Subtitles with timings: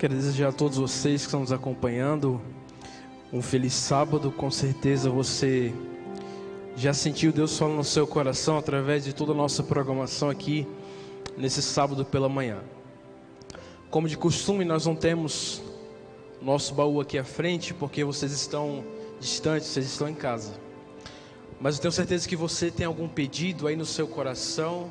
[0.00, 2.40] Quero desejar a todos vocês que estão nos acompanhando
[3.30, 4.32] um feliz sábado.
[4.32, 5.74] Com certeza você
[6.74, 10.66] já sentiu Deus falando no seu coração através de toda a nossa programação aqui
[11.36, 12.60] nesse sábado pela manhã.
[13.90, 15.60] Como de costume, nós não temos
[16.40, 18.82] nosso baú aqui à frente porque vocês estão
[19.20, 20.54] distantes, vocês estão em casa.
[21.60, 24.90] Mas eu tenho certeza que você tem algum pedido aí no seu coração,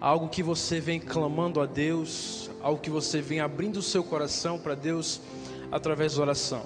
[0.00, 4.58] algo que você vem clamando a Deus, algo que você vem abrindo o seu coração
[4.58, 5.20] para Deus
[5.70, 6.64] através da oração.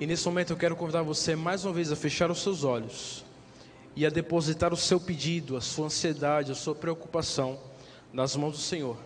[0.00, 3.24] E nesse momento eu quero convidar você mais uma vez a fechar os seus olhos
[3.94, 7.58] e a depositar o seu pedido, a sua ansiedade, a sua preocupação
[8.12, 8.96] nas mãos do Senhor,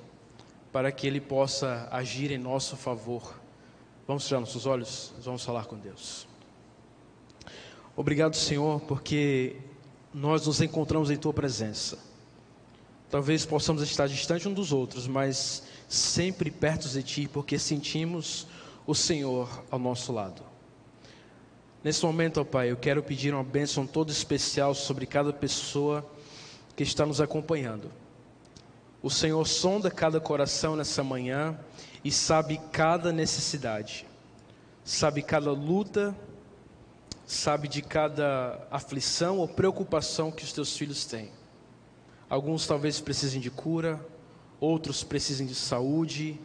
[0.71, 3.35] para que Ele possa agir em nosso favor.
[4.07, 5.13] Vamos fechar nossos olhos?
[5.21, 6.29] Vamos falar com Deus.
[7.97, 9.57] Obrigado, Senhor, porque
[10.15, 12.12] nós nos encontramos em Tua presença.
[13.13, 18.47] Talvez possamos estar distante um dos outros, mas sempre perto de Ti, porque sentimos
[18.87, 20.43] o Senhor ao nosso lado.
[21.85, 26.11] Nesse momento, ó Pai, eu quero pedir uma bênção toda especial sobre cada pessoa
[26.75, 27.93] que está nos acompanhando.
[29.03, 31.61] O Senhor sonda cada coração nessa manhã
[32.03, 34.07] e sabe cada necessidade,
[34.87, 36.17] sabe cada luta,
[37.27, 41.42] sabe de cada aflição ou preocupação que os teus filhos têm.
[42.33, 44.03] Alguns talvez precisem de cura,
[44.59, 46.41] outros precisem de saúde.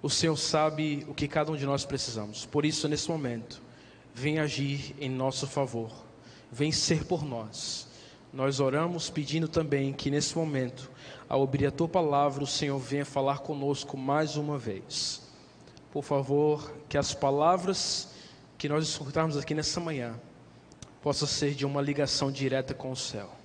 [0.00, 2.46] O Senhor sabe o que cada um de nós precisamos.
[2.46, 3.60] Por isso, nesse momento,
[4.14, 5.90] vem agir em nosso favor,
[6.52, 7.88] vem ser por nós.
[8.32, 10.88] Nós oramos pedindo também que nesse momento,
[11.28, 15.28] ao abrir a tua palavra, o Senhor venha falar conosco mais uma vez.
[15.90, 18.10] Por favor, que as palavras
[18.56, 20.14] que nós escutarmos aqui nessa manhã
[21.02, 23.37] possam ser de uma ligação direta com o céu.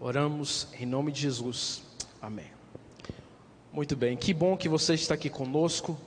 [0.00, 1.82] Oramos em nome de Jesus.
[2.22, 2.46] Amém.
[3.72, 5.98] Muito bem, que bom que você está aqui conosco.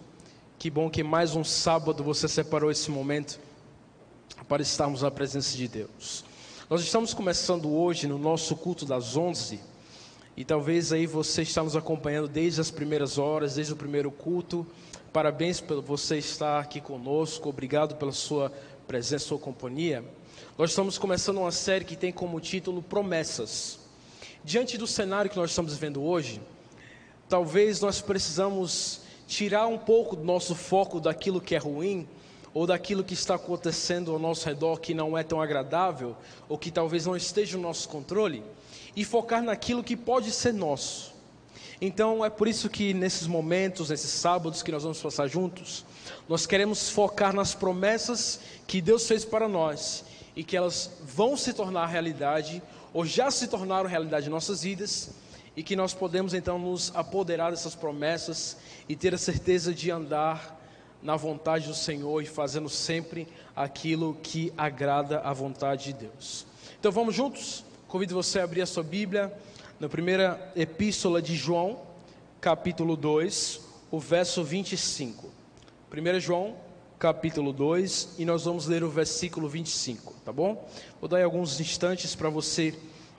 [0.57, 3.37] Que bom que mais um sábado você separou esse momento
[4.47, 6.23] para estarmos na presença de Deus.
[6.69, 9.59] Nós estamos começando hoje no nosso culto das 11
[10.37, 14.65] e talvez aí você está nos acompanhando desde as primeiras horas, desde o primeiro culto.
[15.11, 17.49] Parabéns por você estar aqui conosco.
[17.49, 18.53] Obrigado pela sua
[18.87, 20.01] presença, sua companhia.
[20.57, 23.80] Nós estamos começando uma série que tem como título Promessas.
[24.43, 26.41] Diante do cenário que nós estamos vendo hoje,
[27.29, 32.07] talvez nós precisamos tirar um pouco do nosso foco daquilo que é ruim
[32.51, 36.17] ou daquilo que está acontecendo ao nosso redor que não é tão agradável
[36.49, 38.43] ou que talvez não esteja no nosso controle
[38.95, 41.13] e focar naquilo que pode ser nosso.
[41.79, 45.85] Então é por isso que nesses momentos, nesses sábados que nós vamos passar juntos,
[46.27, 50.03] nós queremos focar nas promessas que Deus fez para nós
[50.35, 52.61] e que elas vão se tornar realidade
[52.93, 55.11] ou já se tornaram realidade em nossas vidas
[55.55, 58.57] e que nós podemos então nos apoderar dessas promessas
[58.87, 60.59] e ter a certeza de andar
[61.01, 66.45] na vontade do Senhor e fazendo sempre aquilo que agrada a vontade de Deus.
[66.79, 67.63] Então vamos juntos?
[67.87, 69.33] Convido você a abrir a sua Bíblia
[69.79, 71.81] na primeira epístola de João,
[72.39, 75.29] capítulo 2, o verso 25.
[75.91, 76.55] 1 João
[77.01, 80.69] capítulo 2 e nós vamos ler o versículo 25, tá bom?
[80.99, 82.75] Vou dar alguns instantes para você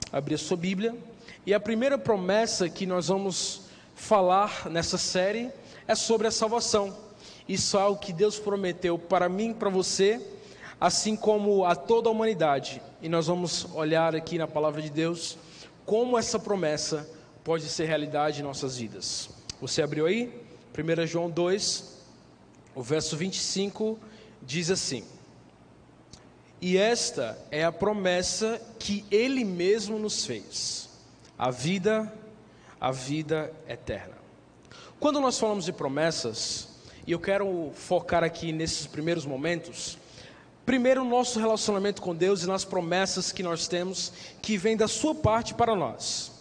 [0.09, 0.95] abrir a sua Bíblia.
[1.45, 5.51] E a primeira promessa que nós vamos falar nessa série
[5.85, 6.95] é sobre a salvação.
[7.45, 10.25] Isso é algo que Deus prometeu para mim e para você,
[10.79, 12.81] assim como a toda a humanidade.
[13.01, 15.37] E nós vamos olhar aqui na palavra de Deus
[15.85, 17.05] como essa promessa
[17.43, 19.29] pode ser realidade em nossas vidas.
[19.59, 20.33] Você abriu aí?
[20.73, 21.93] 1 João 2,
[22.75, 23.99] o verso 25
[24.41, 25.03] diz assim:
[26.61, 30.89] E esta é a promessa que ele mesmo nos fez,
[31.37, 32.11] a vida,
[32.79, 34.17] a vida eterna.
[34.99, 36.69] Quando nós falamos de promessas,
[37.05, 39.97] e eu quero focar aqui nesses primeiros momentos,
[40.65, 44.87] primeiro o nosso relacionamento com Deus e nas promessas que nós temos que vem da
[44.87, 46.32] sua parte para nós.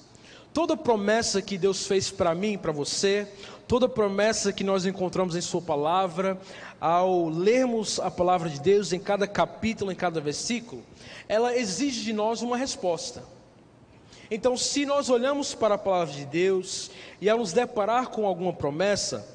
[0.53, 3.27] Toda promessa que Deus fez para mim, para você,
[3.67, 6.39] toda promessa que nós encontramos em Sua palavra,
[6.79, 10.83] ao lermos a palavra de Deus em cada capítulo, em cada versículo,
[11.27, 13.23] ela exige de nós uma resposta.
[14.31, 18.53] Então, se nós olhamos para a palavra de Deus e ao nos deparar com alguma
[18.53, 19.27] promessa,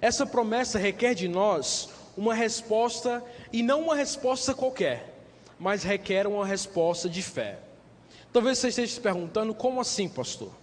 [0.00, 3.22] essa promessa requer de nós uma resposta,
[3.52, 5.22] e não uma resposta qualquer,
[5.58, 7.58] mas requer uma resposta de fé.
[8.32, 10.61] Talvez você esteja se perguntando: como assim, pastor?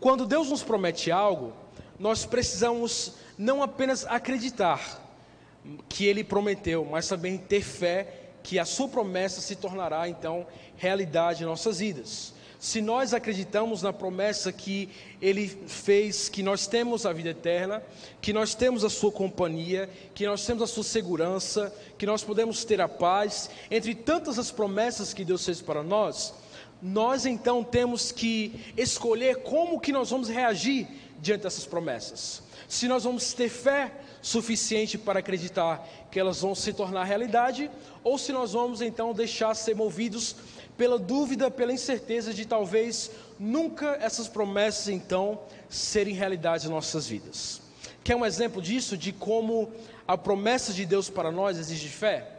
[0.00, 1.52] Quando Deus nos promete algo,
[1.98, 5.06] nós precisamos não apenas acreditar
[5.88, 11.42] que Ele prometeu, mas também ter fé que a Sua promessa se tornará então realidade
[11.42, 12.32] em nossas vidas.
[12.60, 17.82] se nós acreditamos na promessa que Ele fez, que nós temos a vida eterna,
[18.20, 22.62] que nós temos a Sua companhia, que nós temos a Sua segurança, que nós podemos
[22.62, 26.34] ter a paz, entre tantas as promessas que Deus fez para nós,
[26.82, 30.88] nós então temos que escolher como que nós vamos reagir
[31.20, 32.42] diante dessas promessas.
[32.68, 33.92] Se nós vamos ter fé
[34.22, 37.70] suficiente para acreditar que elas vão se tornar realidade,
[38.04, 40.36] ou se nós vamos então deixar ser movidos
[40.76, 47.60] pela dúvida, pela incerteza de talvez nunca essas promessas então serem realidade em nossas vidas.
[48.02, 49.70] Quer um exemplo disso, de como
[50.08, 52.36] a promessa de Deus para nós exige fé?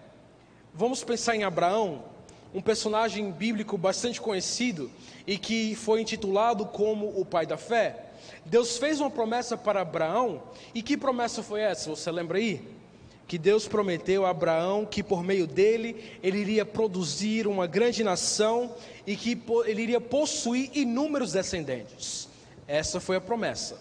[0.73, 2.03] Vamos pensar em Abraão,
[2.53, 4.91] um personagem bíblico bastante conhecido
[5.25, 8.05] e que foi intitulado como o pai da fé.
[8.45, 10.43] Deus fez uma promessa para Abraão,
[10.73, 11.89] e que promessa foi essa?
[11.89, 12.61] Você lembra aí?
[13.31, 18.75] que Deus prometeu a Abraão que por meio dele ele iria produzir uma grande nação
[19.07, 22.27] e que ele iria possuir inúmeros descendentes.
[22.67, 23.79] Essa foi a promessa.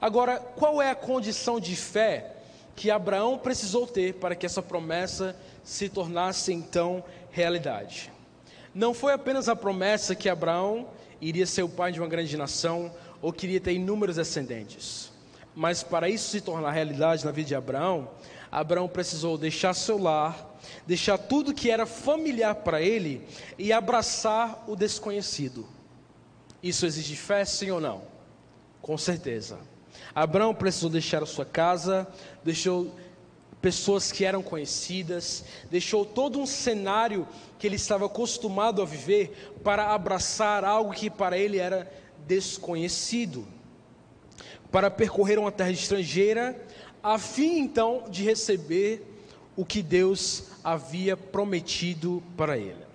[0.00, 2.36] Agora, qual é a condição de fé
[2.74, 8.12] que Abraão precisou ter para que essa promessa se tornasse então realidade?
[8.74, 10.88] Não foi apenas a promessa que Abraão
[11.20, 15.12] iria ser o pai de uma grande nação ou queria ter inúmeros descendentes,
[15.54, 18.08] mas para isso se tornar realidade na vida de Abraão,
[18.50, 23.26] Abraão precisou deixar seu lar, deixar tudo que era familiar para ele
[23.58, 25.66] e abraçar o desconhecido.
[26.62, 28.02] Isso exige fé, sim ou não?
[28.82, 29.58] Com certeza.
[30.14, 32.06] Abraão precisou deixar a sua casa,
[32.44, 32.94] deixou
[33.60, 37.26] pessoas que eram conhecidas, deixou todo um cenário
[37.58, 41.90] que ele estava acostumado a viver para abraçar algo que para ele era
[42.26, 43.46] desconhecido.
[44.70, 46.58] Para percorrer uma terra estrangeira,
[47.02, 49.04] a fim então de receber
[49.56, 52.90] o que Deus havia prometido para ele.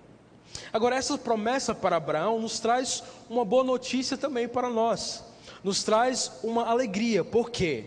[0.72, 5.24] Agora, essa promessa para Abraão nos traz uma boa notícia também para nós,
[5.64, 7.86] nos traz uma alegria, por quê?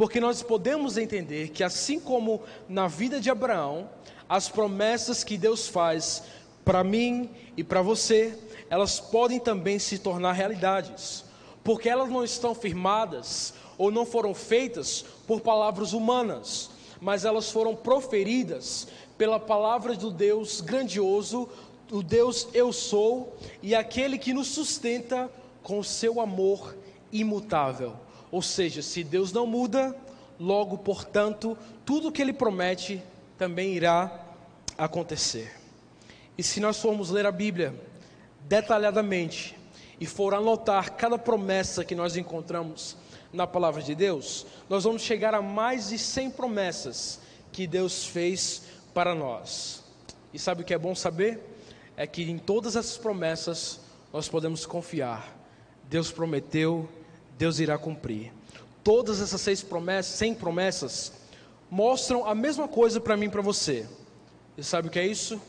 [0.00, 3.86] Porque nós podemos entender que, assim como na vida de Abraão,
[4.26, 6.22] as promessas que Deus faz
[6.64, 8.34] para mim e para você,
[8.70, 11.22] elas podem também se tornar realidades,
[11.62, 17.76] porque elas não estão firmadas ou não foram feitas por palavras humanas, mas elas foram
[17.76, 18.88] proferidas
[19.18, 21.46] pela palavra do Deus grandioso,
[21.92, 25.30] o Deus eu sou, e aquele que nos sustenta
[25.62, 26.74] com o seu amor
[27.12, 27.94] imutável.
[28.30, 29.96] Ou seja, se Deus não muda,
[30.38, 33.02] logo, portanto, tudo que ele promete
[33.36, 34.26] também irá
[34.78, 35.52] acontecer.
[36.38, 37.74] E se nós formos ler a Bíblia
[38.42, 39.58] detalhadamente
[40.00, 42.96] e for anotar cada promessa que nós encontramos
[43.32, 47.20] na palavra de Deus, nós vamos chegar a mais de 100 promessas
[47.52, 48.62] que Deus fez
[48.94, 49.84] para nós.
[50.32, 51.40] E sabe o que é bom saber?
[51.96, 53.80] É que em todas essas promessas
[54.12, 55.36] nós podemos confiar.
[55.84, 56.88] Deus prometeu,
[57.40, 58.30] Deus irá cumprir.
[58.84, 61.10] Todas essas seis promessas, 100 promessas,
[61.70, 63.88] mostram a mesma coisa para mim e para você.
[64.58, 65.40] E sabe o que é isso?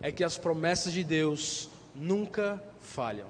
[0.00, 3.26] É que as promessas de Deus nunca falham.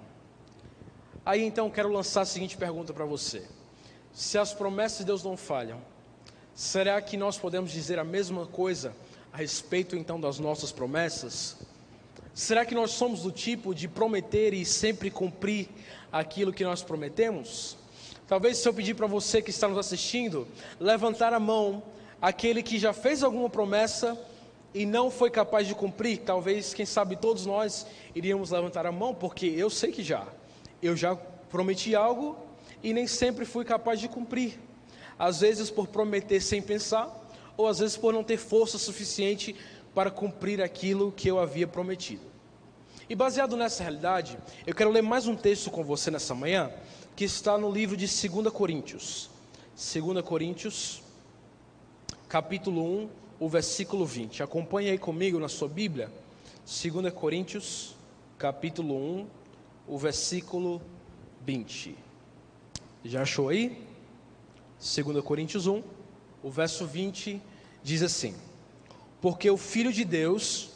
[1.25, 3.43] Aí então quero lançar a seguinte pergunta para você.
[4.13, 5.81] Se as promessas de Deus não falham,
[6.55, 8.95] será que nós podemos dizer a mesma coisa
[9.33, 11.57] a respeito então das nossas promessas?
[12.35, 15.71] Será que nós somos do tipo de prometer e sempre cumprir
[16.13, 17.80] aquilo que nós prometemos?
[18.31, 20.47] Talvez se eu pedir para você que está nos assistindo,
[20.79, 21.82] levantar a mão,
[22.23, 24.16] aquele que já fez alguma promessa
[24.73, 29.12] e não foi capaz de cumprir, talvez, quem sabe, todos nós iríamos levantar a mão,
[29.12, 30.28] porque eu sei que já.
[30.81, 32.37] Eu já prometi algo
[32.85, 34.61] e nem sempre fui capaz de cumprir.
[35.19, 37.12] Às vezes por prometer sem pensar,
[37.57, 39.57] ou às vezes por não ter força suficiente
[39.93, 42.23] para cumprir aquilo que eu havia prometido.
[43.09, 46.71] E baseado nessa realidade, eu quero ler mais um texto com você nessa manhã,
[47.17, 49.31] que está no livro de 2 Coríntios.
[49.76, 51.02] 2 Coríntios,
[52.29, 54.43] capítulo 1, o versículo 20.
[54.43, 56.11] Acompanhe aí comigo na sua Bíblia.
[56.67, 57.95] 2 Coríntios,
[58.38, 59.26] capítulo 1,
[59.88, 60.81] o versículo
[61.45, 61.97] 20.
[63.05, 63.87] Já achou aí?
[64.79, 65.83] 2 Coríntios 1,
[66.43, 67.40] o verso 20
[67.83, 68.35] diz assim:
[69.21, 70.71] Porque o Filho de Deus,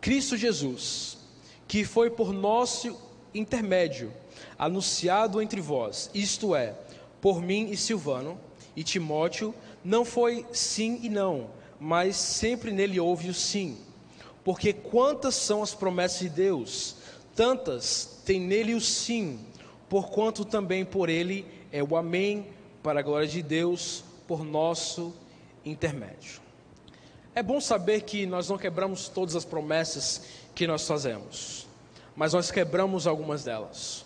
[0.00, 1.18] Cristo Jesus,
[1.66, 2.96] que foi por nosso
[3.34, 4.12] intermédio
[4.58, 6.74] anunciado entre vós, isto é,
[7.20, 8.38] por mim e Silvano
[8.74, 13.78] e Timóteo, não foi sim e não, mas sempre nele houve o sim.
[14.44, 16.96] Porque quantas são as promessas de Deus,
[17.34, 19.38] tantas tem nele o sim
[19.88, 22.48] porquanto também por ele é o Amém,
[22.82, 25.14] para a glória de Deus, por nosso
[25.64, 26.40] intermédio.
[27.34, 30.22] É bom saber que nós não quebramos todas as promessas
[30.54, 31.66] que nós fazemos.
[32.14, 34.05] mas nós quebramos algumas delas.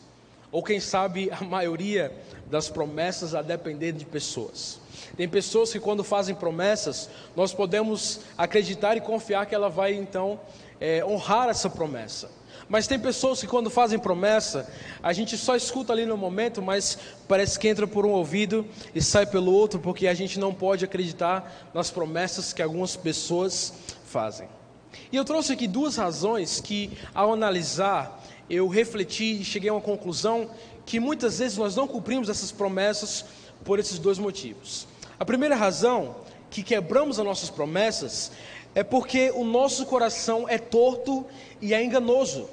[0.53, 2.13] Ou quem sabe a maioria
[2.51, 4.81] das promessas a depender de pessoas.
[5.17, 10.41] Tem pessoas que quando fazem promessas, nós podemos acreditar e confiar que ela vai então
[10.81, 12.31] é, honrar essa promessa.
[12.69, 16.99] Mas tem pessoas que quando fazem promessa, a gente só escuta ali no momento, mas
[17.27, 18.65] parece que entra por um ouvido
[18.95, 23.73] e sai pelo outro, porque a gente não pode acreditar nas promessas que algumas pessoas
[24.05, 24.49] fazem.
[25.11, 29.81] E eu trouxe aqui duas razões que, ao analisar, eu refleti e cheguei a uma
[29.81, 30.51] conclusão
[30.85, 33.25] que muitas vezes nós não cumprimos essas promessas
[33.65, 34.89] por esses dois motivos.
[35.19, 36.17] A primeira razão
[36.51, 38.33] que quebramos as nossas promessas
[38.75, 41.25] é porque o nosso coração é torto
[41.63, 42.49] e é enganoso.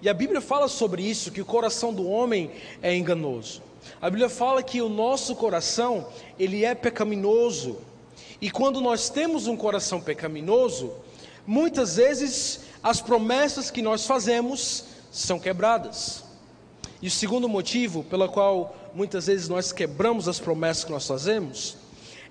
[0.00, 2.50] E a Bíblia fala sobre isso, que o coração do homem
[2.82, 3.62] é enganoso.
[4.00, 6.06] A Bíblia fala que o nosso coração,
[6.38, 7.78] ele é pecaminoso.
[8.40, 10.92] E quando nós temos um coração pecaminoso,
[11.46, 16.24] muitas vezes as promessas que nós fazemos são quebradas.
[17.00, 21.76] E o segundo motivo pelo qual muitas vezes nós quebramos as promessas que nós fazemos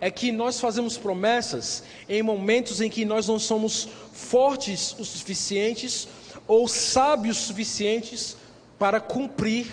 [0.02, 6.10] é que nós fazemos promessas em momentos em que nós não somos fortes o suficientes
[6.46, 8.36] ou sábios suficientes
[8.78, 9.72] para cumprir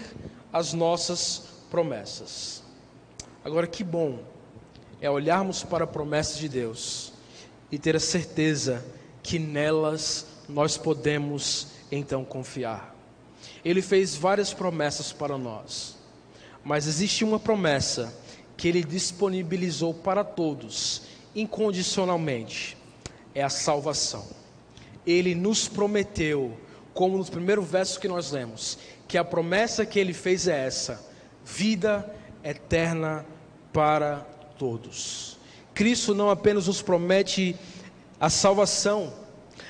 [0.52, 2.62] as nossas promessas.
[3.45, 4.21] Agora, que bom
[5.00, 7.12] é olharmos para a promessa de Deus
[7.73, 8.85] e ter a certeza
[9.21, 13.00] que nelas nós podemos então confiar.
[13.64, 15.97] Ele fez várias promessas para nós,
[16.64, 18.14] mas existe uma promessa
[18.57, 21.02] que ele disponibilizou para todos,
[21.35, 22.76] incondicionalmente:
[23.35, 24.26] é a salvação.
[25.07, 26.59] Ele nos prometeu,
[26.93, 31.05] como no primeiro verso que nós lemos, que a promessa que ele fez é essa:
[31.45, 32.14] vida
[32.45, 33.25] eterna
[33.73, 34.19] para
[34.59, 35.38] todos.
[35.75, 37.57] Cristo não apenas nos promete
[38.19, 39.12] a salvação,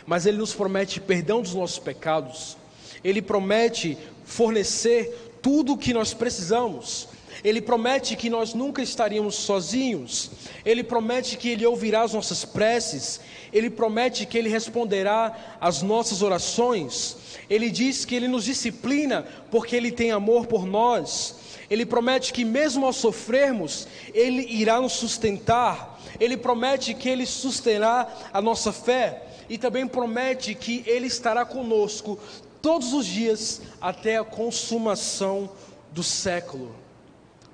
[0.06, 2.56] mas ele nos promete perdão dos nossos pecados,
[3.02, 7.08] ele promete fornecer tudo o que nós precisamos.
[7.42, 10.30] Ele promete que nós nunca estaríamos sozinhos.
[10.64, 13.20] Ele promete que Ele ouvirá as nossas preces.
[13.52, 17.16] Ele promete que Ele responderá às nossas orações.
[17.48, 21.36] Ele diz que Ele nos disciplina porque Ele tem amor por nós.
[21.70, 25.98] Ele promete que, mesmo ao sofrermos, Ele irá nos sustentar.
[26.18, 29.22] Ele promete que Ele susterá a nossa fé.
[29.48, 32.18] E também promete que Ele estará conosco
[32.62, 35.50] todos os dias até a consumação
[35.92, 36.74] do século.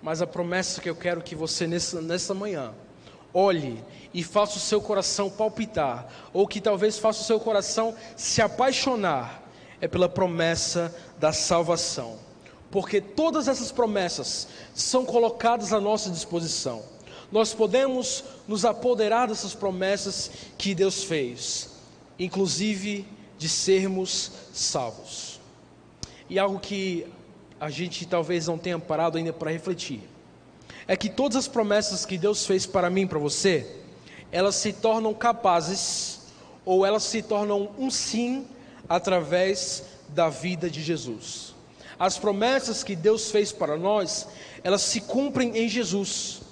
[0.02, 2.74] Mas a promessa que eu quero que você nessa, nessa manhã
[3.32, 3.82] olhe
[4.14, 9.42] e faça o seu coração palpitar, ou que talvez faça o seu coração se apaixonar,
[9.80, 12.18] é pela promessa da salvação.
[12.70, 16.82] Porque todas essas promessas são colocadas à nossa disposição.
[17.30, 21.70] Nós podemos nos apoderar dessas promessas que Deus fez,
[22.18, 23.06] inclusive
[23.38, 25.40] de sermos salvos.
[26.28, 27.06] E algo que
[27.60, 30.02] a gente talvez não tenha parado ainda para refletir,
[30.86, 33.66] é que todas as promessas que Deus fez para mim para você,
[34.30, 36.20] elas se tornam capazes,
[36.64, 38.46] ou elas se tornam um sim,
[38.88, 41.54] através da vida de Jesus.
[41.98, 44.28] As promessas que Deus fez para nós,
[44.62, 46.42] elas se cumprem em Jesus.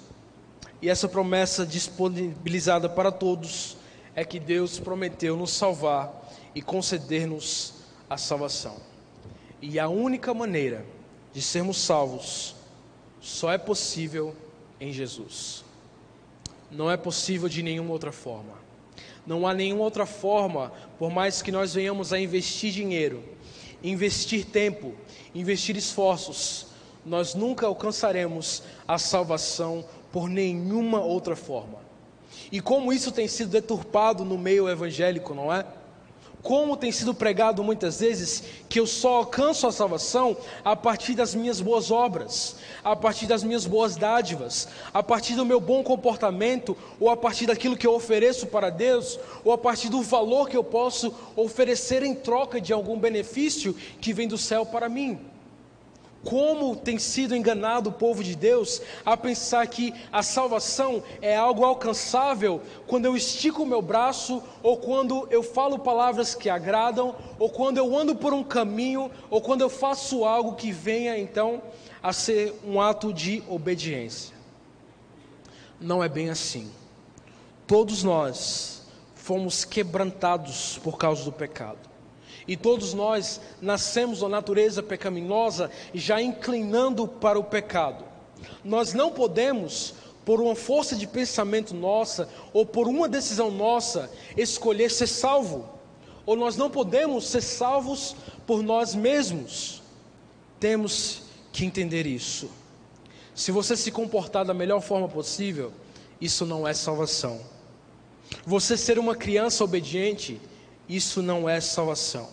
[0.81, 3.77] E essa promessa disponibilizada para todos
[4.15, 6.24] é que Deus prometeu nos salvar
[6.55, 7.73] e conceder-nos
[8.09, 8.77] a salvação.
[9.61, 10.85] E a única maneira
[11.33, 12.55] de sermos salvos
[13.19, 14.33] só é possível
[14.79, 15.65] em Jesus.
[16.71, 18.53] Não é possível de nenhuma outra forma.
[19.27, 23.23] Não há nenhuma outra forma, por mais que nós venhamos a investir dinheiro,
[23.83, 24.93] investir tempo,
[25.33, 26.67] investir esforços,
[27.05, 31.79] nós nunca alcançaremos a salvação por nenhuma outra forma.
[32.51, 35.65] E como isso tem sido deturpado no meio evangélico, não é?
[36.45, 41.33] Como tem sido pregado muitas vezes, que eu só alcanço a salvação a partir das
[41.33, 46.77] minhas boas obras, a partir das minhas boas dádivas, a partir do meu bom comportamento,
[46.99, 50.55] ou a partir daquilo que eu ofereço para Deus, ou a partir do valor que
[50.55, 55.19] eu posso oferecer em troca de algum benefício que vem do céu para mim
[56.25, 61.63] como tem sido enganado o povo de Deus a pensar que a salvação é algo
[61.63, 67.47] alcançável quando eu estico o meu braço, ou quando eu falo palavras que agradam, ou
[67.47, 71.61] quando eu ando por um caminho, ou quando eu faço algo que venha então
[72.01, 74.35] a ser um ato de obediência.
[75.79, 76.71] Não é bem assim.
[77.67, 81.94] Todos nós fomos quebrantados por causa do pecado.
[82.47, 88.05] E todos nós nascemos a natureza pecaminosa já inclinando para o pecado.
[88.63, 94.91] Nós não podemos, por uma força de pensamento nossa ou por uma decisão nossa, escolher
[94.91, 95.67] ser salvo.
[96.25, 99.81] Ou nós não podemos ser salvos por nós mesmos.
[100.59, 102.49] Temos que entender isso.
[103.33, 105.71] Se você se comportar da melhor forma possível,
[106.21, 107.39] isso não é salvação.
[108.45, 110.39] Você ser uma criança obediente,
[110.87, 112.29] isso não é salvação.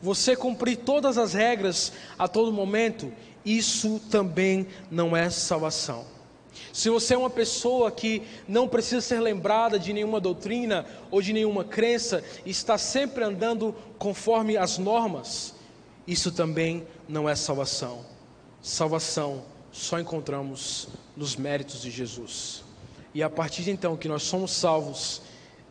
[0.00, 3.12] Você cumprir todas as regras a todo momento,
[3.44, 6.04] isso também não é salvação.
[6.72, 11.32] Se você é uma pessoa que não precisa ser lembrada de nenhuma doutrina ou de
[11.32, 15.54] nenhuma crença, está sempre andando conforme as normas,
[16.06, 18.04] isso também não é salvação.
[18.60, 22.62] Salvação só encontramos nos méritos de Jesus.
[23.14, 25.22] E a partir de então que nós somos salvos,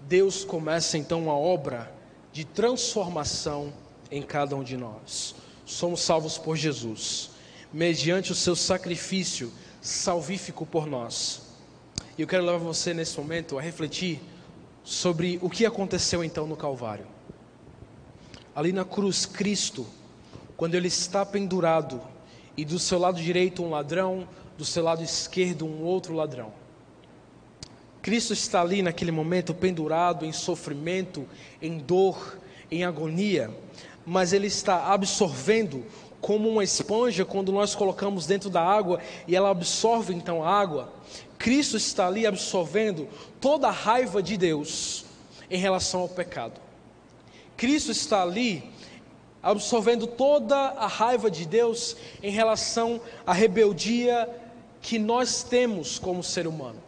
[0.08, 1.92] Deus começa então uma obra
[2.32, 3.74] de transformação
[4.12, 5.34] em cada um de nós.
[5.66, 7.32] Somos salvos por Jesus,
[7.74, 11.42] mediante o seu sacrifício salvífico por nós.
[12.18, 14.22] E eu quero levar você nesse momento a refletir
[14.84, 17.08] sobre o que aconteceu então no Calvário.
[18.56, 19.88] Ali na cruz, Cristo,
[20.56, 22.00] quando ele está pendurado,
[22.56, 26.54] e do seu lado direito um ladrão, do seu lado esquerdo um outro ladrão.
[28.06, 31.28] Cristo está ali naquele momento pendurado em sofrimento,
[31.60, 32.38] em dor,
[32.70, 33.50] em agonia,
[34.06, 35.84] mas ele está absorvendo
[36.22, 40.94] como uma esponja quando nós colocamos dentro da água e ela absorve então a água.
[41.40, 43.10] Cristo está ali absorvendo
[43.42, 45.04] toda a raiva de Deus
[45.50, 46.62] em relação ao pecado.
[47.58, 48.72] Cristo está ali
[49.42, 54.30] absorvendo toda a raiva de Deus em relação à rebeldia
[54.80, 56.85] que nós temos como ser humano.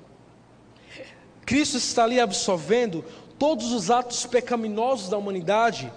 [1.48, 3.06] Cristo está ali absorvendo
[3.40, 5.90] todos os atos pecaminosos da humanidade.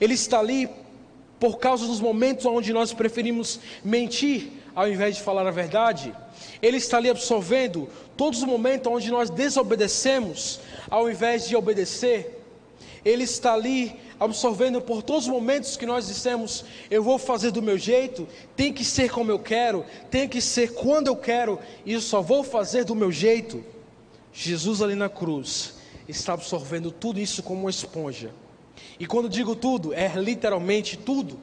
[0.00, 0.68] Ele está ali
[1.38, 6.12] por causa dos momentos onde nós preferimos mentir ao invés de falar a verdade.
[6.60, 10.58] Ele está ali absorvendo todos os momentos onde nós desobedecemos
[10.90, 12.42] ao invés de obedecer.
[13.04, 17.62] Ele está ali absorvendo por todos os momentos que nós dissemos: eu vou fazer do
[17.62, 21.92] meu jeito, tem que ser como eu quero, tem que ser quando eu quero, e
[21.92, 23.75] eu só vou fazer do meu jeito.
[24.38, 25.76] Jesus ali na cruz
[26.06, 28.30] está absorvendo tudo isso como uma esponja.
[29.00, 31.40] E quando digo tudo, é literalmente tudo.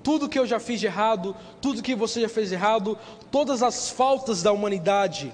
[0.00, 2.96] Tudo que eu já fiz de errado, tudo que você já fez de errado,
[3.32, 5.32] todas as faltas da humanidade.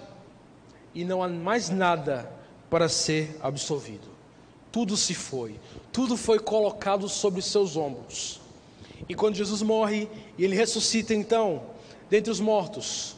[0.94, 2.33] E não há mais nada
[2.70, 4.09] para ser absolvido.
[4.72, 5.61] Tudo se foi,
[5.92, 8.40] tudo foi colocado sobre seus ombros.
[9.07, 11.64] E quando Jesus morre e ele ressuscita então,
[12.09, 13.16] dentre os mortos,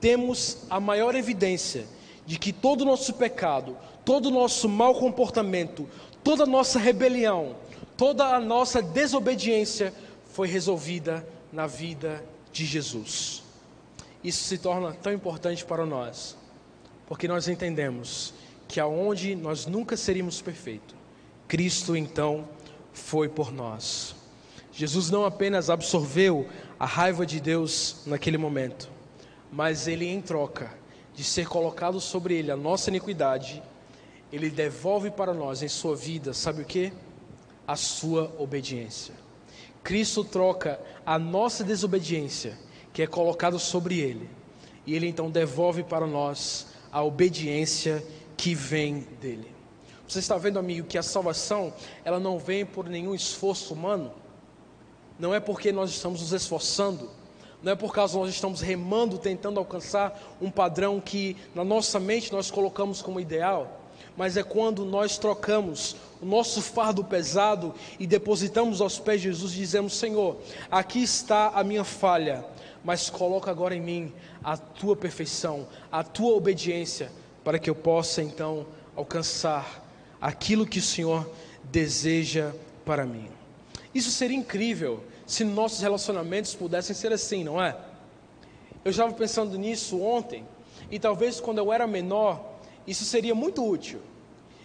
[0.00, 1.86] temos a maior evidência
[2.26, 5.88] de que todo o nosso pecado, todo o nosso mau comportamento,
[6.24, 7.56] toda a nossa rebelião,
[7.96, 9.94] toda a nossa desobediência
[10.32, 13.42] foi resolvida na vida de Jesus.
[14.22, 16.36] Isso se torna tão importante para nós,
[17.06, 18.34] porque nós entendemos
[18.66, 20.96] que aonde nós nunca seríamos perfeitos,
[21.46, 22.48] Cristo então
[22.92, 24.16] foi por nós.
[24.72, 28.90] Jesus não apenas absorveu a raiva de Deus naquele momento,
[29.50, 30.70] mas ele em troca
[31.16, 33.62] de ser colocado sobre ele a nossa iniquidade,
[34.30, 36.92] ele devolve para nós em sua vida, sabe o que?
[37.66, 39.14] A sua obediência.
[39.82, 42.58] Cristo troca a nossa desobediência,
[42.92, 44.28] que é colocado sobre ele,
[44.84, 49.50] e ele então devolve para nós a obediência que vem dele.
[50.06, 51.72] Você está vendo, amigo, que a salvação,
[52.04, 54.12] ela não vem por nenhum esforço humano,
[55.18, 57.08] não é porque nós estamos nos esforçando,
[57.62, 62.32] não é por causa nós estamos remando, tentando alcançar um padrão que na nossa mente
[62.32, 63.80] nós colocamos como ideal,
[64.16, 69.52] mas é quando nós trocamos o nosso fardo pesado e depositamos aos pés de Jesus
[69.52, 70.36] e dizemos: Senhor,
[70.70, 72.44] aqui está a minha falha,
[72.84, 77.10] mas coloca agora em mim a tua perfeição, a tua obediência,
[77.44, 79.84] para que eu possa então alcançar
[80.20, 81.28] aquilo que o Senhor
[81.64, 82.52] deseja
[82.84, 83.28] para mim.
[83.94, 87.76] Isso seria incrível se nossos relacionamentos pudessem ser assim, não é?
[88.84, 90.44] Eu estava pensando nisso ontem,
[90.90, 92.54] e talvez quando eu era menor,
[92.86, 94.00] isso seria muito útil.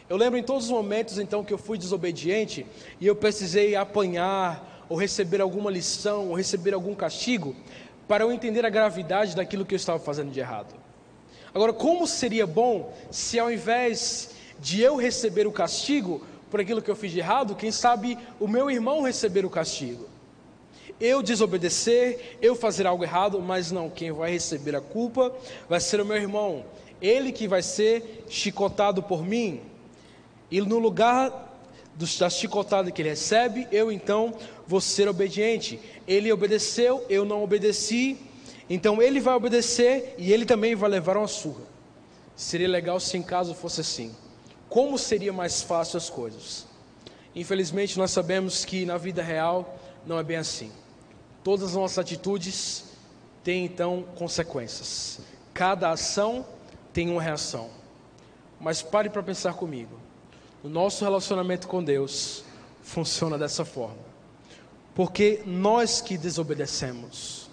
[0.07, 2.65] Eu lembro em todos os momentos então que eu fui desobediente
[2.99, 7.55] e eu precisei apanhar, ou receber alguma lição, ou receber algum castigo,
[8.07, 10.75] para eu entender a gravidade daquilo que eu estava fazendo de errado.
[11.53, 16.91] Agora, como seria bom se ao invés de eu receber o castigo por aquilo que
[16.91, 20.07] eu fiz de errado, quem sabe o meu irmão receber o castigo?
[20.99, 25.33] Eu desobedecer, eu fazer algo errado, mas não, quem vai receber a culpa
[25.69, 26.65] vai ser o meu irmão,
[27.01, 29.61] ele que vai ser chicotado por mim,
[30.51, 31.49] e no lugar
[31.95, 34.33] da chicotada que ele recebe, eu então
[34.67, 35.79] vou ser obediente.
[36.07, 38.17] Ele obedeceu, eu não obedeci,
[38.69, 41.63] então ele vai obedecer e ele também vai levar uma surra.
[42.35, 44.15] Seria legal se em caso fosse assim.
[44.67, 46.65] Como seria mais fácil as coisas?
[47.35, 50.71] Infelizmente, nós sabemos que na vida real não é bem assim.
[51.43, 52.85] Todas as nossas atitudes
[53.43, 55.19] têm então consequências.
[55.53, 56.45] Cada ação
[56.93, 57.69] tem uma reação.
[58.59, 59.99] Mas pare para pensar comigo.
[60.63, 62.43] O nosso relacionamento com Deus
[62.83, 64.11] funciona dessa forma.
[64.93, 67.49] Porque nós que desobedecemos,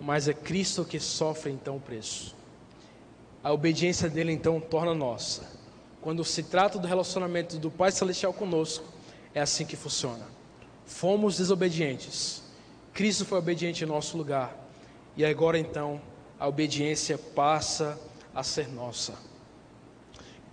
[0.00, 2.34] mas é Cristo que sofre então o preço.
[3.42, 5.42] A obediência dele então torna nossa.
[6.00, 8.84] Quando se trata do relacionamento do Pai Celestial conosco,
[9.34, 10.24] é assim que funciona.
[10.86, 12.45] Fomos desobedientes.
[12.96, 14.56] Cristo foi obediente em nosso lugar.
[15.18, 16.00] E agora então
[16.40, 18.00] a obediência passa
[18.34, 19.12] a ser nossa.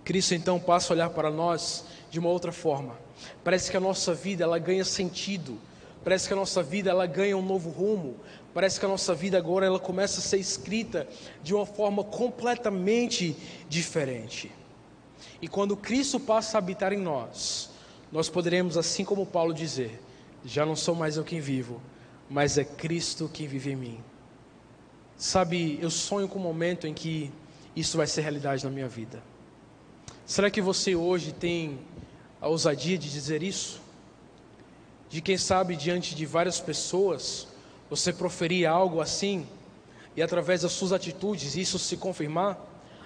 [0.04, 2.98] Cristo então passa a olhar para nós de uma outra forma.
[3.42, 5.58] Parece que a nossa vida ela ganha sentido.
[6.04, 8.16] Parece que a nossa vida ela ganha um novo rumo.
[8.52, 11.08] Parece que a nossa vida agora ela começa a ser escrita
[11.42, 13.34] de uma forma completamente
[13.70, 14.52] diferente.
[15.40, 17.70] E quando Cristo passa a habitar em nós,
[18.12, 19.98] nós poderemos, assim como Paulo, dizer:
[20.44, 21.80] Já não sou mais eu quem vivo,
[22.28, 24.04] mas é Cristo quem vive em mim.
[25.16, 27.30] Sabe, eu sonho com um momento em que
[27.76, 29.22] isso vai ser realidade na minha vida.
[30.26, 31.78] Será que você hoje tem
[32.40, 33.80] a ousadia de dizer isso?
[35.08, 37.46] De quem sabe diante de várias pessoas
[37.88, 39.46] você proferir algo assim
[40.16, 42.58] e através das suas atitudes isso se confirmar?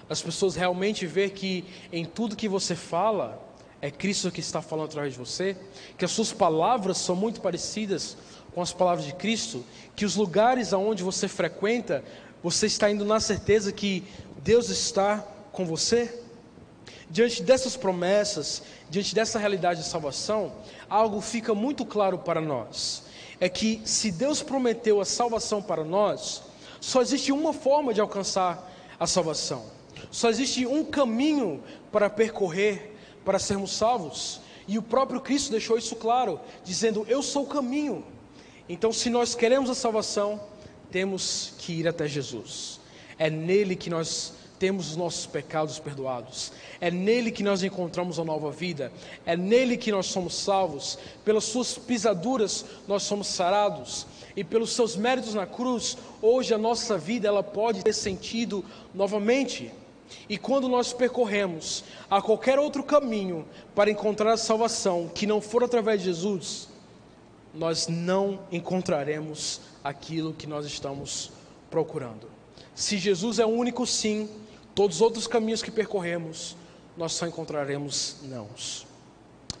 [0.09, 3.39] As pessoas realmente ver que em tudo que você fala
[3.81, 5.55] é Cristo que está falando através de você,
[5.97, 8.17] que as suas palavras são muito parecidas
[8.53, 9.63] com as palavras de Cristo,
[9.95, 12.03] que os lugares aonde você frequenta,
[12.41, 14.03] você está indo na certeza que
[14.43, 16.21] Deus está com você?
[17.09, 20.53] Diante dessas promessas, diante dessa realidade de salvação,
[20.89, 23.03] algo fica muito claro para nós:
[23.39, 26.43] é que se Deus prometeu a salvação para nós,
[26.79, 29.65] só existe uma forma de alcançar a salvação,
[30.11, 35.95] só existe um caminho para percorrer para sermos salvos, e o próprio Cristo deixou isso
[35.95, 38.03] claro, dizendo: Eu sou o caminho.
[38.69, 40.39] Então, se nós queremos a salvação,
[40.91, 42.79] temos que ir até Jesus.
[43.17, 46.51] É nele que nós temos os nossos pecados perdoados.
[46.79, 48.91] É nele que nós encontramos a nova vida.
[49.25, 50.99] É nele que nós somos salvos.
[51.25, 54.05] Pelas suas pisaduras nós somos sarados.
[54.35, 59.71] E pelos seus méritos na cruz, hoje a nossa vida ela pode ter sentido novamente.
[60.27, 65.63] E quando nós percorremos a qualquer outro caminho para encontrar a salvação que não for
[65.63, 66.69] através de Jesus,
[67.53, 71.31] nós não encontraremos aquilo que nós estamos
[71.69, 72.29] procurando.
[72.75, 74.29] Se Jesus é o único sim,
[74.73, 76.55] todos os outros caminhos que percorremos,
[76.95, 78.87] nós só encontraremos nãos.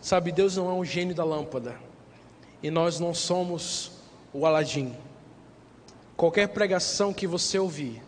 [0.01, 1.77] Sabe, Deus não é um gênio da lâmpada,
[2.63, 3.91] e nós não somos
[4.33, 4.95] o Aladim.
[6.15, 8.01] Qualquer pregação que você ouvir,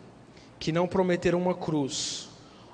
[0.60, 2.30] que não prometer uma cruz,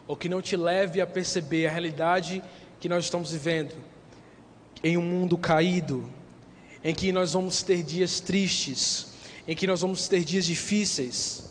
[0.07, 2.43] ou que não te leve a perceber a realidade
[2.79, 3.75] que nós estamos vivendo,
[4.83, 6.09] em um mundo caído,
[6.87, 9.07] em que nós vamos ter dias tristes,
[9.45, 11.43] em que nós vamos ter dias difíceis,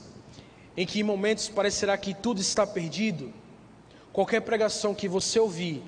[0.75, 3.31] em que em momentos parecerá que tudo está perdido,
[4.15, 5.83] qualquer pregação que você ouvir,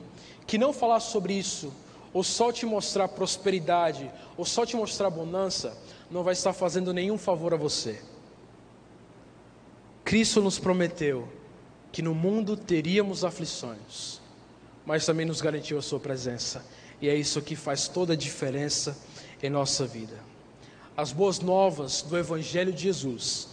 [0.47, 1.73] que não falar sobre isso,
[2.13, 5.75] ou só te mostrar prosperidade, ou só te mostrar bonança,
[6.11, 8.03] não vai estar fazendo nenhum favor a você.
[10.05, 11.27] Cristo nos prometeu
[11.91, 14.21] que no mundo teríamos aflições,
[14.85, 16.63] mas também nos garantiu a Sua presença,
[17.01, 18.95] e é isso que faz toda a diferença
[19.43, 20.19] em nossa vida.
[20.97, 23.49] As boas novas do Evangelho de Jesus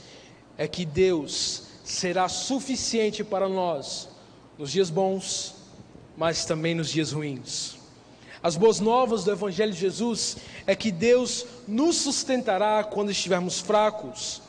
[0.57, 4.09] é que Deus será suficiente para nós
[4.57, 5.55] nos dias bons,
[6.17, 7.75] mas também nos dias ruins.
[8.41, 14.41] As boas novas do Evangelho de Jesus é que Deus nos sustentará quando estivermos fracos,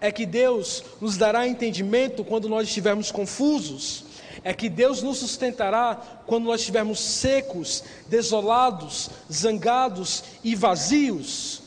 [0.00, 4.04] é que Deus nos dará entendimento quando nós estivermos confusos,
[4.42, 11.62] é que Deus nos sustentará quando nós estivermos secos, desolados, zangados e vazios.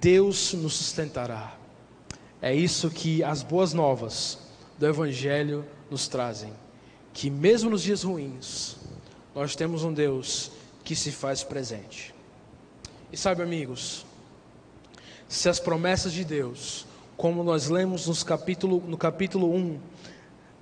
[0.00, 1.54] Deus nos sustentará.
[2.40, 4.38] É isso que as boas novas
[4.78, 6.52] do Evangelho nos trazem.
[7.12, 8.76] Que mesmo nos dias ruins,
[9.34, 10.52] nós temos um Deus
[10.84, 12.14] que se faz presente.
[13.12, 14.06] E sabe, amigos,
[15.28, 19.80] se as promessas de Deus, como nós lemos nos capítulo, no capítulo 1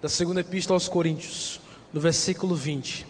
[0.00, 1.60] da segunda epístola aos Coríntios,
[1.92, 3.06] no versículo 20,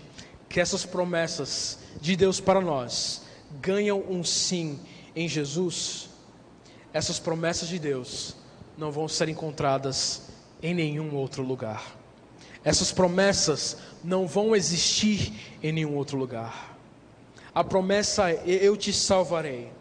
[0.49, 3.23] que essas promessas de Deus para nós
[3.61, 4.79] ganham um sim
[5.15, 6.09] em Jesus,
[6.93, 8.37] essas promessas de Deus
[8.79, 10.23] não vão ser encontradas
[10.63, 11.97] em nenhum outro lugar.
[12.65, 16.77] Essas promessas não vão existir em nenhum outro lugar.
[17.55, 19.73] A promessa é: eu te salvarei.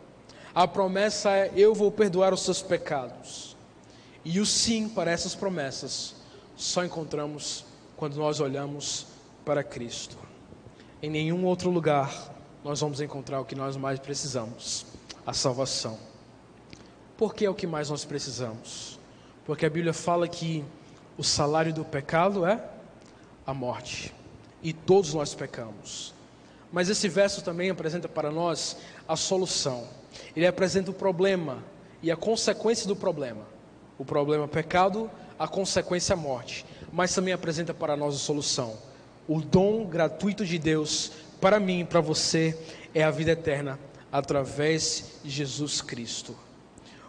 [0.54, 3.56] A promessa é: eu vou perdoar os seus pecados.
[4.24, 6.16] E o sim para essas promessas
[6.56, 7.66] só encontramos
[7.96, 9.08] quando nós olhamos
[9.44, 10.18] para Cristo.
[11.02, 14.86] Em nenhum outro lugar nós vamos encontrar o que nós mais precisamos:
[15.26, 15.98] a salvação.
[17.18, 19.00] porque é o que mais nós precisamos.
[19.46, 20.66] Porque a Bíblia fala que
[21.18, 22.62] o salário do pecado é
[23.46, 24.14] a morte.
[24.62, 26.14] E todos nós pecamos.
[26.72, 29.88] Mas esse verso também apresenta para nós a solução.
[30.36, 31.64] Ele apresenta o problema
[32.02, 33.44] e a consequência do problema.
[33.98, 36.66] O problema é pecado, a consequência é morte.
[36.92, 38.78] Mas também apresenta para nós a solução.
[39.28, 42.58] O dom gratuito de Deus para mim e para você
[42.94, 43.80] é a vida eterna
[44.12, 46.36] através de Jesus Cristo.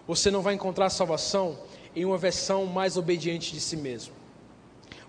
[0.07, 1.59] Você não vai encontrar salvação
[1.95, 4.15] em uma versão mais obediente de si mesmo.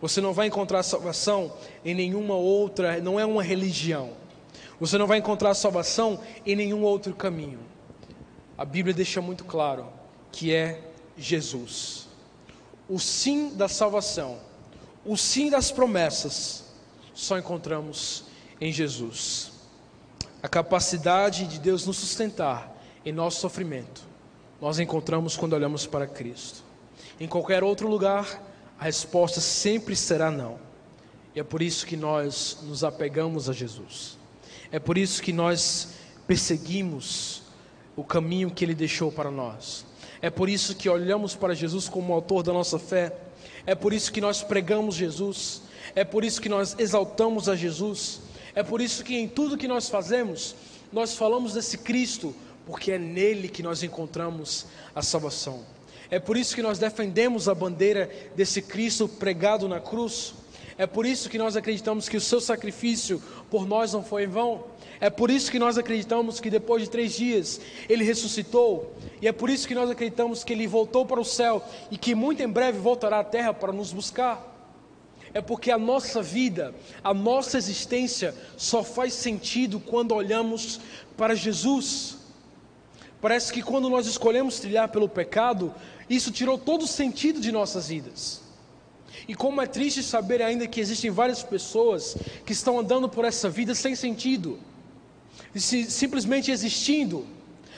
[0.01, 1.51] Você não vai encontrar salvação
[1.83, 4.11] em nenhuma outra, não é uma religião.
[4.79, 7.59] Você não vai encontrar salvação em nenhum outro caminho.
[8.57, 9.87] A Bíblia deixa muito claro
[10.31, 10.81] que é
[11.17, 12.06] Jesus.
[12.89, 14.37] O sim da salvação,
[15.05, 16.63] o sim das promessas,
[17.13, 18.23] só encontramos
[18.61, 19.51] em Jesus.
[20.41, 24.03] A capacidade de Deus nos sustentar em nosso sofrimento,
[24.61, 26.63] nós encontramos quando olhamos para Cristo.
[27.19, 28.43] Em qualquer outro lugar,
[28.79, 30.59] a resposta sempre será não.
[31.35, 34.17] E é por isso que nós nos apegamos a Jesus.
[34.71, 35.89] É por isso que nós
[36.27, 37.43] perseguimos
[37.95, 39.85] o caminho que Ele deixou para nós.
[40.21, 43.13] É por isso que olhamos para Jesus como autor da nossa fé.
[43.65, 45.61] É por isso que nós pregamos Jesus.
[45.95, 48.21] É por isso que nós exaltamos a Jesus.
[48.55, 50.55] É por isso que em tudo que nós fazemos,
[50.91, 55.63] nós falamos desse Cristo, porque é nele que nós encontramos a salvação.
[56.09, 60.33] É por isso que nós defendemos a bandeira desse Cristo pregado na cruz.
[60.77, 64.27] É por isso que nós acreditamos que o seu sacrifício por nós não foi em
[64.27, 64.63] vão.
[64.99, 67.59] É por isso que nós acreditamos que depois de três dias
[67.89, 68.95] ele ressuscitou.
[69.19, 72.13] E é por isso que nós acreditamos que ele voltou para o céu e que
[72.13, 74.55] muito em breve voltará à terra para nos buscar.
[75.33, 80.79] É porque a nossa vida, a nossa existência só faz sentido quando olhamos
[81.15, 82.17] para Jesus.
[83.19, 85.73] Parece que quando nós escolhemos trilhar pelo pecado,
[86.07, 88.46] isso tirou todo o sentido de nossas vidas.
[89.27, 93.49] E como é triste saber ainda que existem várias pessoas que estão andando por essa
[93.49, 94.59] vida sem sentido,
[95.55, 97.25] simplesmente existindo,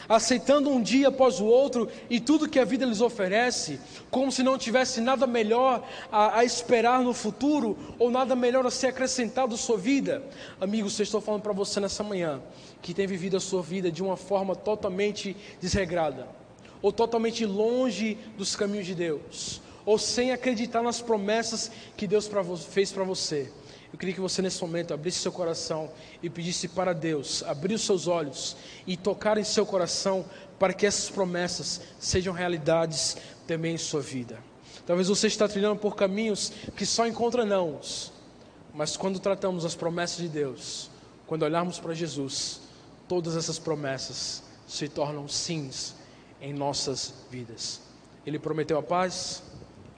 [0.07, 4.41] aceitando um dia após o outro e tudo que a vida lhes oferece, como se
[4.41, 9.53] não tivesse nada melhor a, a esperar no futuro ou nada melhor a ser acrescentado
[9.53, 10.23] à sua vida.
[10.59, 12.41] Amigos, eu estou falando para você nessa manhã
[12.81, 16.27] que tem vivido a sua vida de uma forma totalmente desregrada
[16.81, 22.29] ou totalmente longe dos caminhos de Deus, ou sem acreditar nas promessas que Deus
[22.69, 23.51] fez para você.
[23.91, 25.89] Eu queria que você nesse momento abrisse seu coração
[26.21, 30.25] e pedisse para Deus abrir os seus olhos e tocar em seu coração
[30.59, 34.37] para que essas promessas sejam realidades também em sua vida.
[34.85, 38.11] Talvez você está trilhando por caminhos que só encontra nãos,
[38.73, 40.89] mas quando tratamos as promessas de Deus,
[41.25, 42.61] quando olharmos para Jesus,
[43.07, 45.95] todas essas promessas se tornam sims
[46.39, 47.81] em nossas vidas.
[48.25, 49.41] Ele prometeu a paz,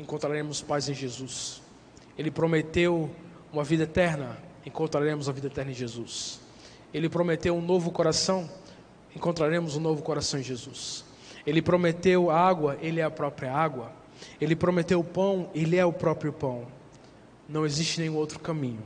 [0.02, 1.62] encontraremos paz em Jesus.
[2.18, 3.10] Ele prometeu
[3.54, 6.40] uma vida eterna, encontraremos a vida eterna em Jesus.
[6.94, 8.50] Ele prometeu um novo coração,
[9.16, 11.06] encontraremos um novo coração em Jesus.
[11.46, 13.92] Ele prometeu água, ele é a própria água.
[14.40, 16.68] Ele prometeu pão, ele é o próprio pão.
[17.48, 18.82] Não existe nenhum outro caminho.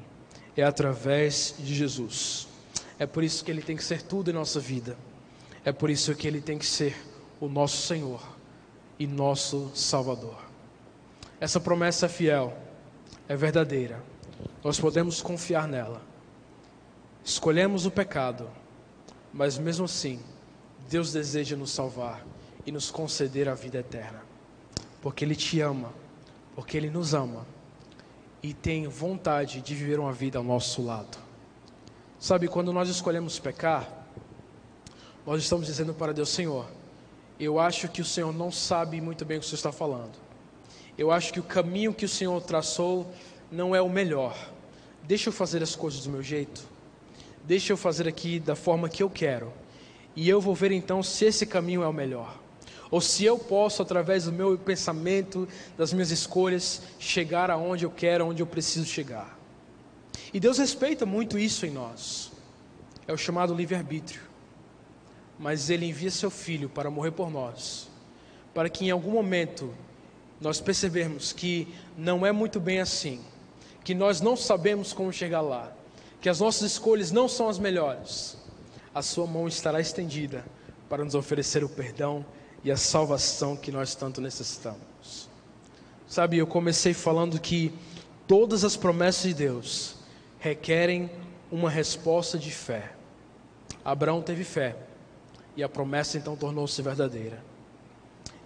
[0.56, 2.48] É através de Jesus.
[2.98, 4.98] É por isso que ele tem que ser tudo em nossa vida.
[5.66, 6.96] É por isso que ele tem que ser
[7.40, 8.22] o nosso Senhor
[8.98, 10.45] e nosso Salvador.
[11.40, 12.58] Essa promessa é fiel,
[13.28, 14.02] é verdadeira.
[14.64, 16.02] Nós podemos confiar nela.
[17.24, 18.50] Escolhemos o pecado,
[19.34, 20.22] mas mesmo assim,
[20.90, 22.26] Deus deseja nos salvar
[22.66, 24.22] e nos conceder a vida eterna,
[25.02, 25.92] porque Ele te ama,
[26.56, 27.46] porque Ele nos ama
[28.42, 31.18] e tem vontade de viver uma vida ao nosso lado.
[32.20, 34.06] Sabe, quando nós escolhemos pecar,
[35.26, 36.68] nós estamos dizendo para Deus: Senhor,
[37.40, 40.25] eu acho que o Senhor não sabe muito bem o que o Senhor está falando.
[40.98, 43.12] Eu acho que o caminho que o Senhor traçou
[43.52, 44.52] não é o melhor.
[45.04, 46.68] Deixa eu fazer as coisas do meu jeito.
[47.44, 49.52] Deixa eu fazer aqui da forma que eu quero.
[50.16, 52.40] E eu vou ver então se esse caminho é o melhor.
[52.90, 58.24] Ou se eu posso, através do meu pensamento, das minhas escolhas, chegar aonde eu quero,
[58.24, 59.38] aonde eu preciso chegar.
[60.34, 62.32] E Deus respeita muito isso em nós.
[63.08, 64.36] É o chamado livre-arbítrio
[65.38, 67.88] mas ele envia seu filho para morrer por nós,
[68.54, 69.74] para que em algum momento
[70.40, 73.22] nós percebermos que não é muito bem assim,
[73.84, 75.72] que nós não sabemos como chegar lá,
[76.20, 78.38] que as nossas escolhas não são as melhores.
[78.94, 80.46] A sua mão estará estendida
[80.90, 82.26] para nos oferecer o perdão
[82.64, 85.30] e a salvação que nós tanto necessitamos.
[86.08, 87.74] Sabe, eu comecei falando que
[88.28, 89.96] todas as promessas de Deus
[90.40, 91.10] requerem
[91.52, 92.94] uma resposta de fé.
[93.84, 94.76] Abraão teve fé
[95.56, 97.44] e a promessa então tornou-se verdadeira.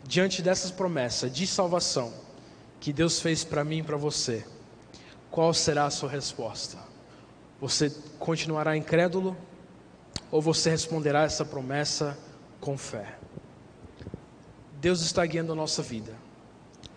[0.03, 2.13] Diante dessas promessas de salvação
[2.79, 4.45] que Deus fez para mim e para você,
[5.29, 6.77] qual será a sua resposta?
[7.62, 9.35] Você continuará incrédulo
[10.31, 12.17] ou você responderá essa promessa
[12.59, 13.17] com fé?
[14.79, 16.15] Deus está guiando a nossa vida.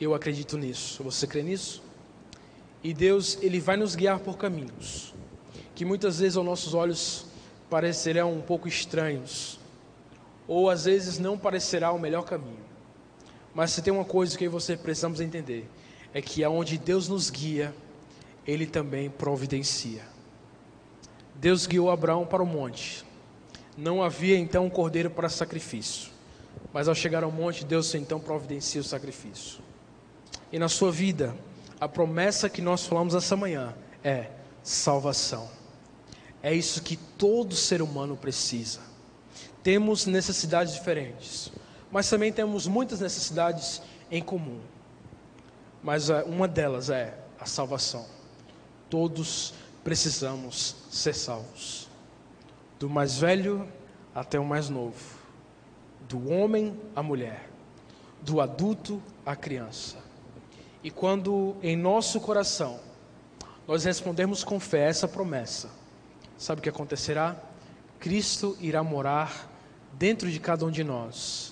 [0.00, 1.02] Eu acredito nisso.
[1.02, 1.82] Você crê nisso?
[2.82, 5.12] E Deus, ele vai nos guiar por caminhos
[5.74, 7.26] que muitas vezes aos nossos olhos
[7.70, 9.58] parecerão um pouco estranhos,
[10.46, 12.71] ou às vezes não parecerá o melhor caminho.
[13.54, 15.68] Mas se tem uma coisa que você precisamos entender,
[16.14, 17.74] é que aonde Deus nos guia,
[18.46, 20.02] ele também providencia.
[21.34, 23.04] Deus guiou Abraão para o monte.
[23.76, 26.10] Não havia então um cordeiro para sacrifício.
[26.72, 29.60] Mas ao chegar ao monte, Deus então providencia o sacrifício.
[30.50, 31.34] E na sua vida,
[31.80, 34.30] a promessa que nós falamos essa manhã é
[34.62, 35.50] salvação.
[36.42, 38.80] É isso que todo ser humano precisa.
[39.62, 41.52] Temos necessidades diferentes,
[41.92, 44.59] mas também temos muitas necessidades em comum.
[45.83, 48.07] Mas eh, uma delas é a salvação.
[48.88, 49.52] Todos
[49.85, 51.88] precisamos ser salvos.
[52.81, 53.68] Do mais velho
[54.14, 55.18] até o mais novo,
[56.09, 57.48] do homem à mulher,
[58.22, 59.98] do adulto à criança.
[60.83, 62.81] E quando em nosso coração
[63.68, 65.70] nós respondermos com fé essa promessa,
[66.37, 67.37] sabe o que acontecerá?
[68.00, 69.48] Cristo irá morar
[69.92, 71.51] dentro de cada um de nós,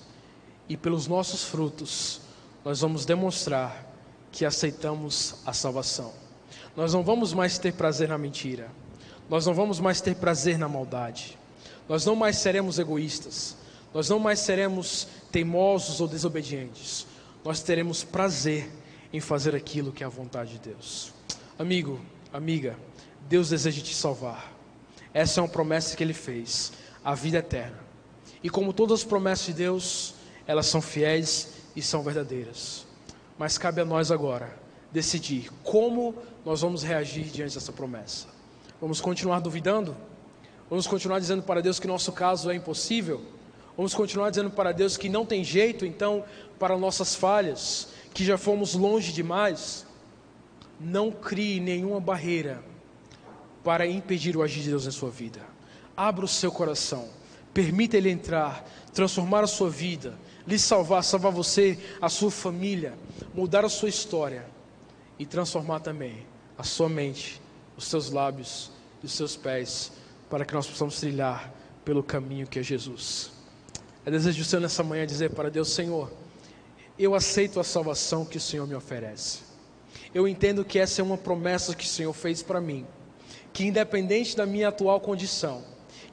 [0.70, 2.20] e pelos nossos frutos,
[2.64, 3.92] nós vamos demonstrar
[4.30, 6.12] que aceitamos a salvação.
[6.76, 8.70] Nós não vamos mais ter prazer na mentira,
[9.28, 11.36] nós não vamos mais ter prazer na maldade,
[11.88, 13.56] nós não mais seremos egoístas,
[13.92, 17.04] nós não mais seremos teimosos ou desobedientes,
[17.44, 18.70] nós teremos prazer
[19.12, 21.12] em fazer aquilo que é a vontade de Deus.
[21.58, 22.00] Amigo,
[22.32, 22.78] amiga,
[23.28, 24.52] Deus deseja te salvar.
[25.12, 26.72] Essa é uma promessa que ele fez,
[27.04, 27.80] a vida eterna.
[28.40, 30.14] E como todas as promessas de Deus,
[30.46, 32.86] elas são fiéis e são verdadeiras.
[33.38, 34.58] Mas cabe a nós agora
[34.92, 38.26] decidir como nós vamos reagir diante dessa promessa.
[38.80, 39.96] Vamos continuar duvidando?
[40.68, 43.20] Vamos continuar dizendo para Deus que nosso caso é impossível?
[43.76, 46.24] Vamos continuar dizendo para Deus que não tem jeito, então,
[46.58, 49.86] para nossas falhas, que já fomos longe demais?
[50.78, 52.62] Não crie nenhuma barreira
[53.64, 55.40] para impedir o agir de Deus em sua vida.
[55.96, 57.08] Abra o seu coração,
[57.52, 62.94] permita Ele entrar, transformar a sua vida, lhe salvar, salvar você, a sua família,
[63.34, 64.46] mudar a sua história
[65.18, 66.26] e transformar também
[66.56, 67.40] a sua mente,
[67.76, 68.70] os seus lábios
[69.02, 69.92] e os seus pés,
[70.28, 71.52] para que nós possamos trilhar
[71.84, 73.32] pelo caminho que é Jesus.
[74.04, 76.10] É desejo seu nessa manhã dizer para Deus: Senhor,
[76.98, 79.40] eu aceito a salvação que o Senhor me oferece.
[80.14, 82.86] Eu entendo que essa é uma promessa que o Senhor fez para mim
[83.52, 85.64] que independente da minha atual condição,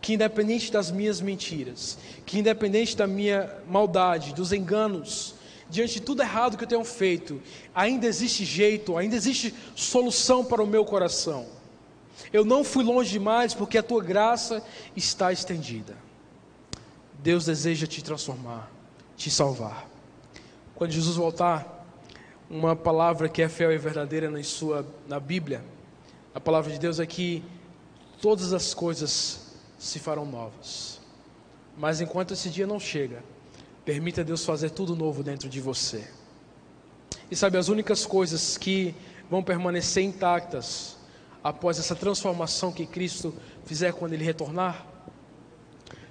[0.08, 5.36] que independente das minhas mentiras, que independente da minha maldade, dos enganos,
[5.70, 7.41] diante de tudo errado que eu tenho feito,
[7.76, 11.46] ainda existe jeito, ainda existe solução para o meu coração.
[12.32, 14.63] Eu não fui longe demais porque a tua graça
[14.96, 15.98] está estendida.
[17.20, 18.72] Deus deseja te transformar,
[19.17, 19.89] te salvar.
[20.74, 21.86] Quando Jesus voltar,
[22.50, 25.65] uma palavra que é fiel e verdadeira na sua na Bíblia,
[26.34, 27.43] a palavra de Deus é que
[28.22, 29.47] todas as coisas
[29.78, 31.00] se farão novas.
[31.78, 33.24] Mas enquanto esse dia não chega,
[33.86, 36.08] permita Deus fazer tudo novo dentro de você.
[37.30, 38.96] E sabe, as únicas coisas que
[39.30, 40.98] vão permanecer intactas
[41.44, 43.34] após essa transformação que Cristo
[43.66, 44.86] fizer quando Ele retornar,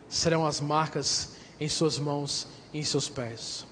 [0.09, 3.67] serão as marcas em Suas mãos e em seus pés.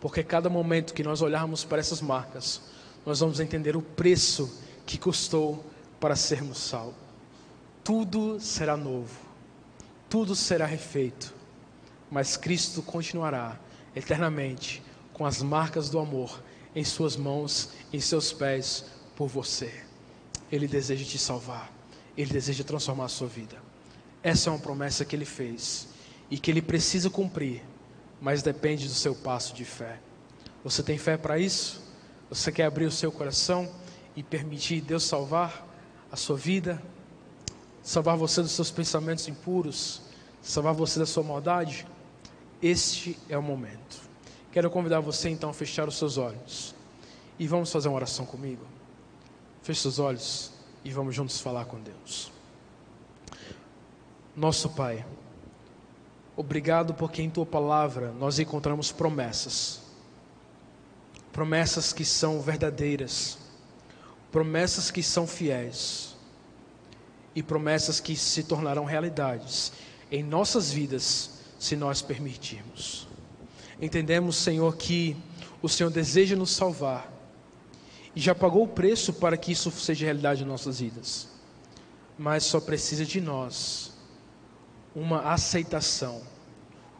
[0.00, 2.60] Porque cada momento que nós olharmos para essas marcas,
[3.04, 5.64] nós vamos entender o preço que custou
[5.98, 6.94] para sermos salvos.
[7.82, 9.23] Tudo será novo,
[10.14, 11.34] tudo será refeito,
[12.08, 13.58] mas Cristo continuará
[13.96, 14.80] eternamente
[15.12, 16.40] com as marcas do amor
[16.72, 18.84] em Suas mãos, em seus pés,
[19.16, 19.74] por você.
[20.52, 21.68] Ele deseja te salvar,
[22.16, 23.56] Ele deseja transformar a sua vida.
[24.22, 25.88] Essa é uma promessa que Ele fez
[26.30, 27.64] e que Ele precisa cumprir,
[28.20, 29.98] mas depende do seu passo de fé.
[30.62, 31.82] Você tem fé para isso?
[32.30, 33.68] Você quer abrir o seu coração
[34.14, 35.74] e permitir Deus salvar?
[36.14, 36.80] a sua vida,
[37.84, 40.00] salvar você dos seus pensamentos impuros,
[40.42, 41.86] salvar você da sua maldade,
[42.62, 44.00] este é o momento.
[44.50, 46.74] Quero convidar você então a fechar os seus olhos
[47.38, 48.64] e vamos fazer uma oração comigo.
[49.62, 50.50] Feche seus olhos
[50.82, 52.32] e vamos juntos falar com Deus.
[54.34, 55.04] Nosso Pai,
[56.34, 59.82] obrigado porque em Tua palavra nós encontramos promessas,
[61.30, 63.44] promessas que são verdadeiras
[64.34, 66.13] promessas que são fiéis
[67.34, 69.72] e promessas que se tornarão realidades
[70.10, 73.08] em nossas vidas se nós permitirmos.
[73.80, 75.16] Entendemos, Senhor, que
[75.60, 77.12] o Senhor deseja nos salvar
[78.14, 81.28] e já pagou o preço para que isso seja realidade em nossas vidas.
[82.16, 83.92] Mas só precisa de nós
[84.94, 86.22] uma aceitação,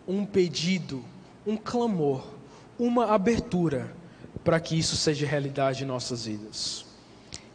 [0.09, 1.05] um pedido,
[1.47, 2.27] um clamor,
[2.79, 3.95] uma abertura
[4.43, 6.84] para que isso seja realidade em nossas vidas.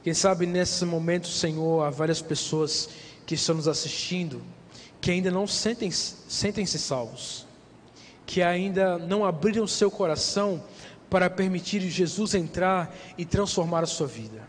[0.10, 2.90] Quem sabe nesse momento, Senhor, há várias pessoas
[3.28, 4.42] que estão nos assistindo
[5.00, 7.46] que ainda não sentem-se sentem salvos,
[8.26, 10.64] que ainda não abriram seu coração
[11.12, 14.42] para permitir Jesus entrar e transformar a sua vida.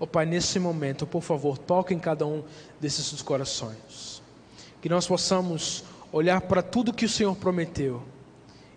[0.00, 2.42] Ó oh, Pai, nesse momento, por favor, toque em cada um
[2.80, 4.22] desses corações.
[4.80, 8.02] Que nós possamos olhar para tudo que o Senhor prometeu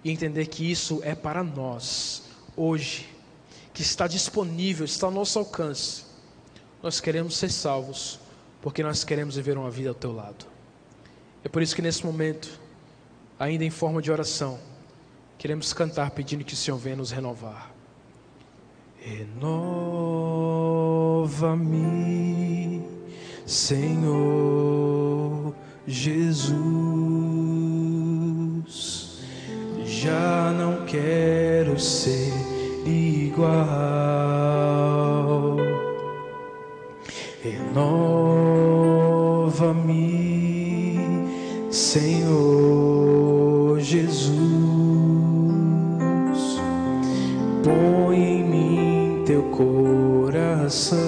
[0.03, 2.24] e entender que isso é para nós,
[2.57, 3.11] hoje,
[3.74, 6.03] que está disponível, está ao nosso alcance.
[6.82, 8.19] Nós queremos ser salvos,
[8.61, 10.45] porque nós queremos viver uma vida ao teu lado.
[11.43, 12.59] É por isso que nesse momento,
[13.39, 14.59] ainda em forma de oração,
[15.38, 17.72] queremos cantar pedindo que o Senhor venha nos renovar.
[18.99, 19.72] Renova-me,
[23.45, 24.72] Senhor
[25.88, 26.61] Jesus.
[29.86, 32.40] Já não quero ser
[33.32, 33.61] igual.
[37.43, 38.19] Renova-me,
[41.71, 44.32] Senhor Jesus.
[47.63, 50.99] Põe em mim teu coração,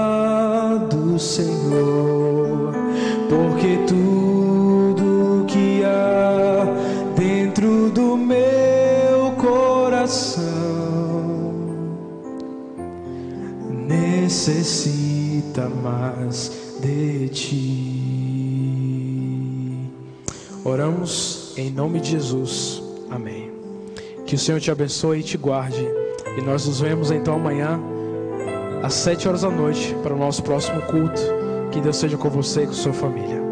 [1.19, 2.73] Senhor,
[3.29, 6.65] porque tudo que há
[7.17, 10.45] dentro do meu coração
[13.87, 17.87] necessita mais de ti.
[20.65, 22.83] Oramos em nome de Jesus.
[23.11, 23.53] Amém.
[24.27, 26.06] Que o Senhor te abençoe e te guarde.
[26.37, 27.81] E nós nos vemos então amanhã,
[28.83, 31.21] às sete horas da noite, para o nosso próximo culto.
[31.73, 33.46] Que Deus seja com você e com sua família.